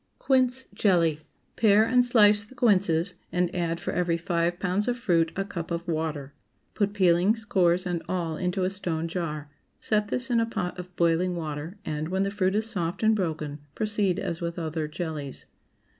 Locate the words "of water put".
5.69-6.93